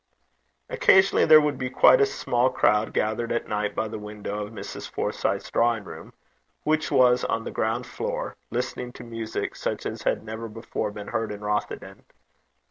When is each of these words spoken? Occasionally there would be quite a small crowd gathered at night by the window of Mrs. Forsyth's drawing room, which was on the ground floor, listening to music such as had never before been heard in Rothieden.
Occasionally 0.67 1.25
there 1.25 1.39
would 1.41 1.59
be 1.59 1.69
quite 1.69 2.01
a 2.01 2.07
small 2.07 2.49
crowd 2.49 2.91
gathered 2.91 3.31
at 3.31 3.47
night 3.47 3.75
by 3.75 3.87
the 3.87 3.99
window 3.99 4.43
of 4.43 4.51
Mrs. 4.51 4.89
Forsyth's 4.89 5.51
drawing 5.51 5.83
room, 5.83 6.11
which 6.63 6.89
was 6.89 7.23
on 7.23 7.43
the 7.43 7.51
ground 7.51 7.85
floor, 7.85 8.35
listening 8.49 8.93
to 8.93 9.03
music 9.03 9.55
such 9.55 9.85
as 9.85 10.01
had 10.01 10.23
never 10.23 10.49
before 10.49 10.89
been 10.89 11.09
heard 11.09 11.31
in 11.31 11.41
Rothieden. 11.41 12.01